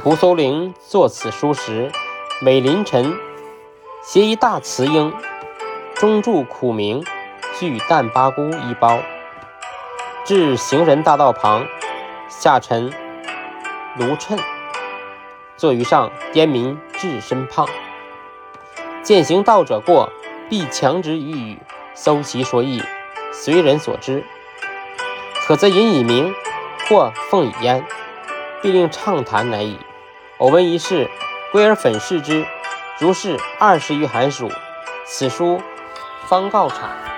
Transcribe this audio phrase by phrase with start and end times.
[0.00, 1.90] 蒲松龄作此书时，
[2.40, 3.16] 每凌晨
[4.00, 5.12] 携一大瓷缨，
[5.96, 7.04] 中注苦名，
[7.58, 9.00] 具淡巴姑一包，
[10.24, 11.66] 至行人大道旁，
[12.28, 12.92] 下陈
[13.96, 14.38] 炉秤，
[15.56, 17.66] 坐于上，颠名至身胖。
[19.02, 20.12] 见行道者过，
[20.48, 21.58] 必强之于语，
[21.94, 22.80] 搜其说意，
[23.32, 24.24] 随人所知。
[25.44, 26.32] 可则引以名，
[26.88, 27.84] 或奉以焉，
[28.62, 29.78] 必令畅谈乃矣。
[30.38, 31.10] 偶闻一事，
[31.52, 32.46] 归而粉饰之，
[32.98, 34.50] 如是二十余寒暑，
[35.04, 35.60] 此书
[36.26, 37.17] 方告产。